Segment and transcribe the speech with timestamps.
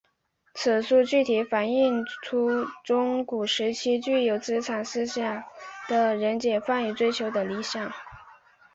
[0.55, 5.43] 此书具体反映出中古时期具有资产思想
[5.87, 7.91] 的人解放与追求的理念。